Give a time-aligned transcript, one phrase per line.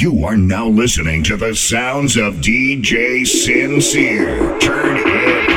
[0.00, 4.56] You are now listening to the sounds of DJ Sincere.
[4.60, 5.47] Turn it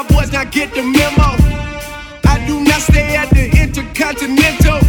[0.00, 1.30] y'all boys not get the memo.
[2.24, 4.80] I do not stay at the Intercontinental.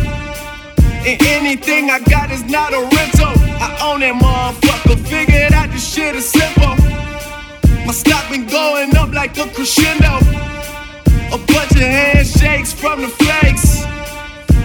[1.08, 3.34] And anything I got is not a rental.
[3.60, 4.98] I own that motherfucker.
[5.08, 6.76] Figured out this shit is simple.
[7.86, 10.20] My stock been going up like a crescendo.
[11.36, 13.84] A bunch of handshakes from the flakes,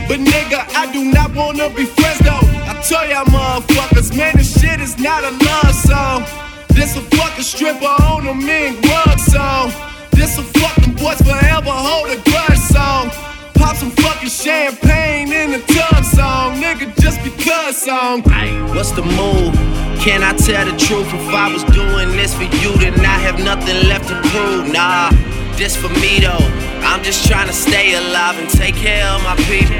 [0.08, 2.46] But nigga, I do not wanna be friends though.
[2.70, 6.24] I tell y'all motherfuckers, man, this shit is not a love song.
[6.68, 9.95] This a fucking stripper on a mink rug song.
[10.16, 13.10] This will fuck them boys forever, hold a grudge song.
[13.54, 18.22] Pop some fucking champagne in the tub song, nigga, just because song.
[18.22, 19.54] Hey, what's the move?
[20.00, 21.06] Can I tell the truth?
[21.12, 24.72] If I was doing this for you, then I have nothing left to prove.
[24.72, 25.10] Nah,
[25.56, 26.46] this for me though.
[26.88, 29.76] I'm just trying to stay alive and take care of my people.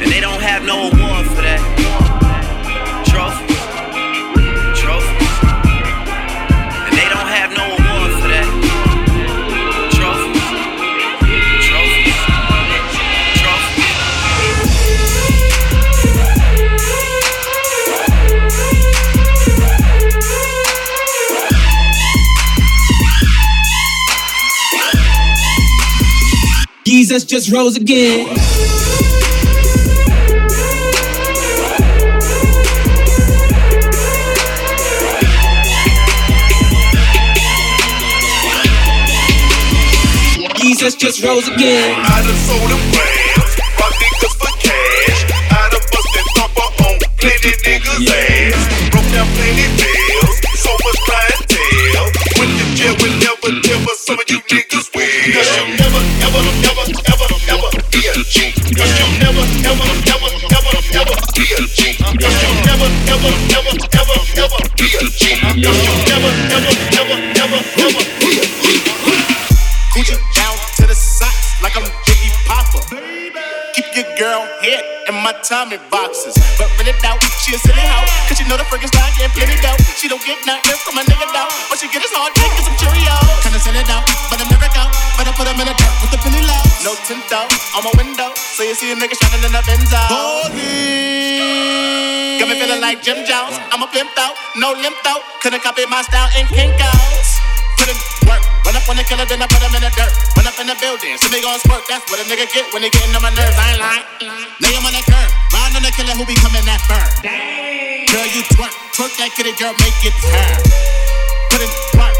[0.00, 2.21] And they don't have no award for that.
[27.12, 28.26] Jesus just rose again.
[40.56, 42.00] Jesus just rose again.
[42.00, 45.28] I done sold them grams, rock niggas for cash.
[45.52, 48.88] I done busted thumper on plenty niggas' ass.
[48.88, 52.08] Broke down plenty bills, so much clientele.
[52.40, 55.71] Went to jail with never tell, but some of you niggas will.
[56.42, 58.50] Ever, ever, ever, ever be a G.
[58.74, 61.94] Cause you never, ever, ever, ever, be a G.
[62.02, 63.74] Cause you never, ever, ever,
[64.42, 65.38] ever, be a G.
[65.38, 67.16] Cause you never, ever, ever,
[67.46, 68.82] ever, ever be a G.
[69.94, 72.82] Coochie to the socks like I'm Jiggy Popper.
[73.78, 76.34] Keep your girl head in my Tommy boxes.
[76.58, 78.02] But really doubt she a silly hoe.
[78.26, 79.78] Cause she know the freaking style getting plenty dough.
[79.94, 81.46] She don't get nothing from a nigga though.
[81.70, 83.46] What she get is hard dick and some Cheerios.
[83.46, 84.41] Kinda it out, but
[85.42, 86.62] put them in the dirt with the penny low.
[86.86, 88.30] No tint though on my window.
[88.38, 89.98] So you see a nigga shining in the Benzo.
[90.06, 91.42] Holy.
[92.38, 93.58] Got me feeling like Jim Jones.
[93.74, 95.18] I'm a pimp though, no limp though.
[95.42, 97.28] Couldn't copy my style in Kinko's.
[97.74, 97.98] Put in
[98.30, 98.38] work.
[98.62, 100.14] Run up on the killer, then I put him in the dirt.
[100.38, 101.82] Run up in the building, see me gon' squirt.
[101.90, 103.58] That's what a nigga get when they getting on my nerves.
[103.58, 104.06] I ain't lying.
[104.62, 105.26] Lay him on the curb.
[105.50, 107.10] Ride on the killer who be coming that firm.
[107.26, 108.70] Girl, you twerk.
[108.94, 110.62] Twerk that kitty, girl, make it turn.
[111.50, 112.11] Put in work.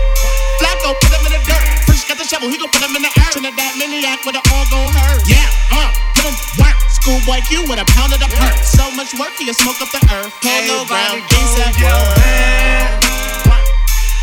[2.42, 3.30] Fresh got the shovel, he gon' put him in the earth.
[3.30, 5.22] Trinidad maniac with it all gon' hurt.
[5.28, 6.76] Yeah, uh, put in work.
[6.90, 8.56] Schoolboy Q with a pound of the perk.
[8.62, 10.32] So much work, he'll smoke up the earth.
[10.42, 11.78] Polo ground, G7.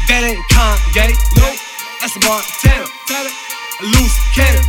[0.07, 1.53] That ain't Kanye, no,
[2.01, 2.87] that's Montana.
[3.07, 4.65] A loose cannon.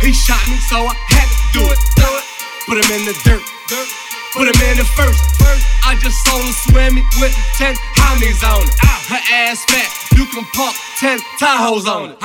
[0.00, 1.78] He shot me, so I had to do it.
[1.94, 2.24] Do it.
[2.66, 3.44] Put him in the dirt.
[3.68, 3.88] dirt.
[4.34, 5.20] Put him in the first.
[5.38, 5.62] first.
[5.86, 8.74] I just saw him swimming with 10 homies on it.
[9.06, 10.74] Her ass fat, you can park
[11.04, 12.18] 10 Tahoes on it.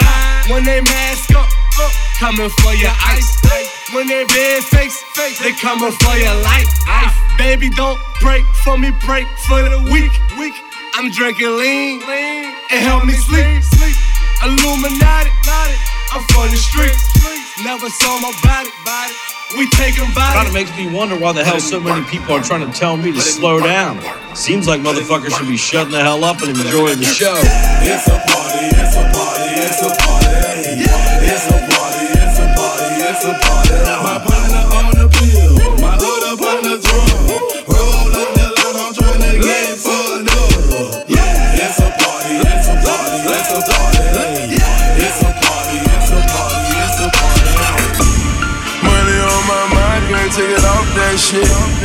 [0.50, 1.44] When they mask up,
[1.84, 3.28] up, coming for your ice.
[3.92, 6.72] When they big face, face, they coming for your life.
[7.38, 10.14] Baby, don't break for me, break for the weak.
[10.40, 10.54] weak.
[10.96, 13.64] I'm drinking lean, lean, and help me sleep.
[13.64, 13.98] sleep.
[14.48, 15.30] Illuminati,
[16.16, 17.04] I'm from the streets.
[17.62, 19.39] Never saw my body, body.
[19.58, 22.70] We taking Kind of makes me wonder why the hell so many people are trying
[22.70, 24.00] to tell me to slow down.
[24.36, 27.34] Seems like motherfuckers should be shutting the hell up and enjoying the show.
[27.82, 30.20] It's a party, it's a party, it's a party.
[31.26, 33.70] It's a party, it's a party, it's a party.
[34.04, 34.39] My partner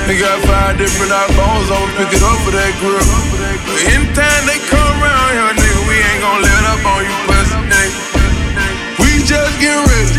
[0.06, 3.08] They got five different iPhones, I'ma pick it up for that grip.
[3.64, 7.56] But anytime they come around here, nigga, we ain't gon' let up on you, pussy.
[9.00, 10.12] We just get ready.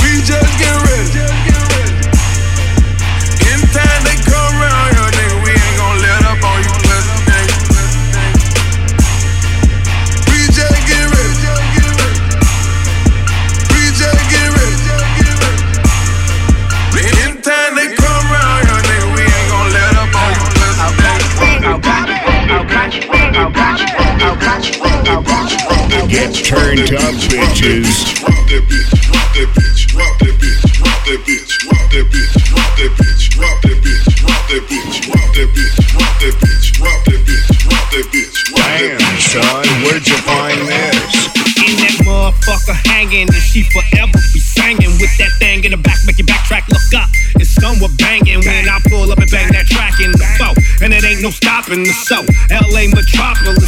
[0.00, 0.69] We just get
[24.20, 24.36] Get
[26.44, 28.20] turned up, bitches.
[28.20, 32.52] Rock that bitch, rock that bitch, rock that bitch, rock that bitch, rock that bitch,
[32.52, 36.68] rock that bitch, rock that bitch, rock that bitch, rock that bitch, rock that bitch,
[36.84, 41.40] rock that bitch, rock that bitch, Damn, son, where'd you find this?
[41.64, 45.96] In that motherfucker hanging, and she forever be singing with that thing in the back,
[46.04, 47.08] make your backtrack look up.
[47.36, 50.92] It's somewhat banging when I pull up and bang that track in the boat, and
[50.92, 52.24] it ain't no stopping the show.
[52.50, 53.59] LA metropolis,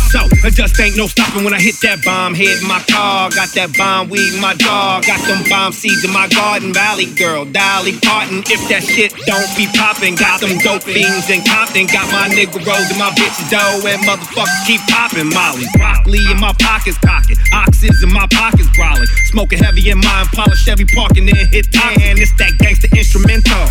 [0.53, 2.35] it just ain't no stopping when I hit that bomb.
[2.35, 6.13] Hit my car, got that bomb weed in my dog, got them bomb seeds in
[6.13, 6.77] my garden.
[6.77, 8.45] Valley girl, Dolly Parton.
[8.53, 12.61] If that shit don't be popping, got them dope fiends in Compton, got my nigga
[12.61, 15.65] rolls and my bitch dough, and motherfuckers keep popping Molly.
[15.73, 17.41] Broccoli in my pockets, pocket.
[17.57, 19.09] Oxys in my pockets, brawling.
[19.33, 22.21] Smoking heavy in my Impala Chevy parking then hit tan.
[22.21, 23.67] It's that gangster instrumental.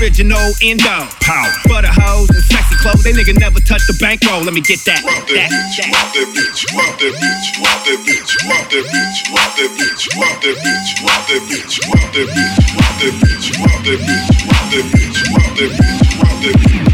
[0.00, 1.04] Original Indo.
[1.20, 1.52] Power.
[1.68, 4.40] For the hoes and sexy clothes, they nigga never touch the bankroll.
[4.40, 5.04] Let me get that.
[5.04, 8.84] Rock that, that bitch, rock that bitch, rock that bitch, rock that bitch, rock that
[8.88, 14.00] bitch, rock that bitch, rock that bitch, rock that bitch, rock that bitch, rock that
[14.00, 16.93] bitch, rock that bitch, rock that bitch, rock that bitch.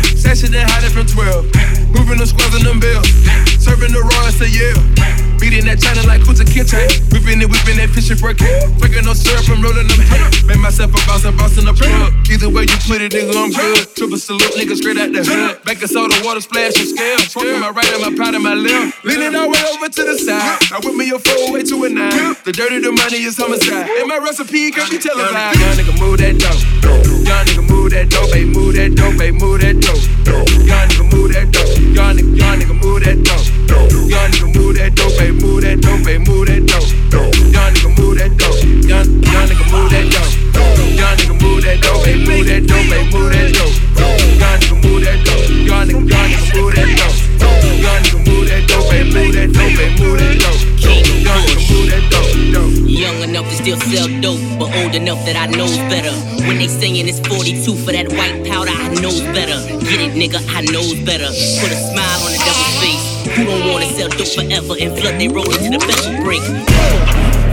[0.41, 1.93] Sashing that hot from 12.
[1.93, 3.05] Moving the squares in them bills.
[3.61, 4.73] Serving the raw, it's a yeah.
[5.37, 6.81] Beating that China like Kunta Kinte.
[7.13, 8.73] Whipping it, whipping that fishing for a cat.
[8.81, 10.25] Breaking no syrup, I'm rolling them hay.
[10.49, 12.17] Made myself a boss, I'm boss in the plug.
[12.25, 13.85] Either way you put it, nigga, I'm good.
[13.93, 15.61] Triple salute, nigga, straight out the hood.
[15.61, 17.21] Baking soda, water splash, and scale.
[17.29, 18.97] Smoking my right and my powder, my left.
[19.05, 20.57] Leaning all the way over to the side.
[20.73, 22.33] I whip me a four way to a nine.
[22.41, 23.85] The dirty, the money is homicide.
[23.85, 25.61] And my recipe can be televised.
[25.61, 26.65] Young nigga, move that dope.
[27.29, 30.00] Young nigga, move that dope, hey, move that dope, hey, move that dope.
[53.21, 56.09] Young enough to still sell dope, but old enough that I know better.
[56.47, 59.61] When they saying it's 42 for that white powder, I know better.
[59.85, 61.29] Get it, nigga, I know better.
[61.29, 63.05] Put a smile on the devil's face.
[63.37, 66.41] Who don't wanna sell dope forever and flood they roll into the vessel break?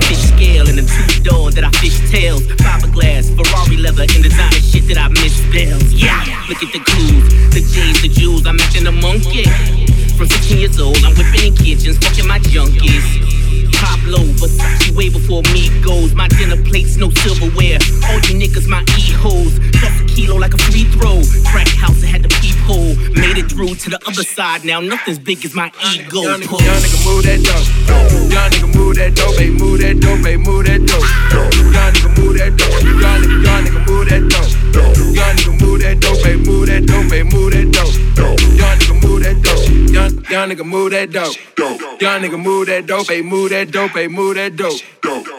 [0.09, 2.49] Fish scale and a two door that I fish tails.
[2.65, 5.93] Fiberglass, Ferrari leather, and designer shit that I misspells.
[5.93, 8.47] Yeah, look at the clues, the J's, the jewels.
[8.47, 9.45] I'm acting a monkey.
[10.17, 13.18] From 16 years old, I'm whipping in kitchens, fucking my junkies.
[14.99, 16.13] Way before me goes.
[16.13, 17.79] My dinner plates, no silverware.
[18.11, 19.61] All you niggas, my e-hoes.
[19.79, 21.23] Plus a kilo like a free throw.
[21.47, 22.97] Crack house, I had the peephole.
[23.15, 24.65] Made it through to the other side.
[24.65, 26.23] Now nothing's big as my ego.
[26.23, 27.63] Young nigga, young nigga, move that dope.
[28.35, 31.07] Young nigga, move that dope, move that dope, move that dope.
[31.31, 32.83] Young nigga, move that dope.
[32.83, 33.98] Young nigga, young nigga, move
[40.49, 41.37] Young, young nigga, move that dope.
[42.01, 44.81] Young nigga, move that dope, hey, move that dope, hey, move that dope.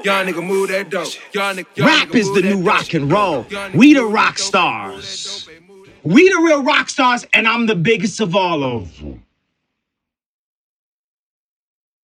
[0.05, 1.07] Young nigga, move that dope.
[1.33, 2.67] Young nigga, young Rap nigga, is the that new dope.
[2.67, 3.45] rock and roll.
[3.73, 5.47] We the rock stars.
[5.47, 6.13] move that dope, hey, move that dope.
[6.13, 9.23] We the real rock stars, and I'm the biggest of all of them.